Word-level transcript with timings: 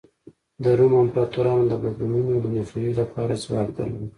د 0.63 0.65
روم 0.79 0.93
امپراتورانو 1.03 1.63
د 1.67 1.73
بدلونونو 1.83 2.33
د 2.43 2.45
مخنیوي 2.55 2.93
لپاره 3.01 3.41
ځواک 3.43 3.67
درلود. 3.77 4.09